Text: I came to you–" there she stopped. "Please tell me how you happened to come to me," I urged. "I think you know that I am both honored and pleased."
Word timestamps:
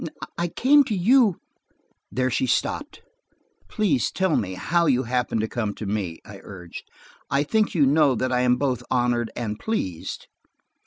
I 0.35 0.47
came 0.47 0.83
to 0.85 0.95
you–" 0.95 1.35
there 2.11 2.31
she 2.31 2.47
stopped. 2.47 3.03
"Please 3.69 4.09
tell 4.09 4.35
me 4.35 4.55
how 4.55 4.87
you 4.87 5.03
happened 5.03 5.41
to 5.41 5.47
come 5.47 5.75
to 5.75 5.85
me," 5.85 6.17
I 6.25 6.39
urged. 6.41 6.89
"I 7.29 7.43
think 7.43 7.75
you 7.75 7.85
know 7.85 8.15
that 8.15 8.31
I 8.31 8.41
am 8.41 8.55
both 8.57 8.81
honored 8.89 9.29
and 9.35 9.59
pleased." 9.59 10.25